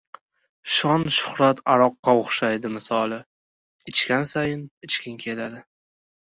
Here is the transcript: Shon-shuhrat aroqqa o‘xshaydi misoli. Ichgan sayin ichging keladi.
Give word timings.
Shon-shuhrat 0.75 1.61
aroqqa 1.73 2.15
o‘xshaydi 2.21 2.71
misoli. 2.77 3.19
Ichgan 3.93 4.27
sayin 4.31 4.65
ichging 4.89 5.21
keladi. 5.27 5.63